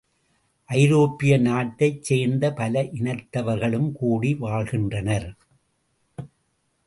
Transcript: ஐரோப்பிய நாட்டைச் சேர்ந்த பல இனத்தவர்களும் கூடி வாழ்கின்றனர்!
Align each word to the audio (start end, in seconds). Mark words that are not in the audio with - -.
ஐரோப்பிய 0.69 1.33
நாட்டைச் 1.37 1.99
சேர்ந்த 2.03 2.53
பல 2.53 2.81
இனத்தவர்களும் 2.93 3.91
கூடி 3.91 4.33
வாழ்கின்றனர்! 4.35 5.29